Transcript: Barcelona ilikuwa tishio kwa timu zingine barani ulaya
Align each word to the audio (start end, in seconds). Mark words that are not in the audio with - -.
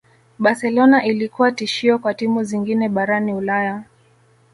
Barcelona 0.39 1.05
ilikuwa 1.05 1.51
tishio 1.51 1.99
kwa 1.99 2.13
timu 2.13 2.43
zingine 2.43 2.89
barani 2.89 3.33
ulaya 3.33 3.83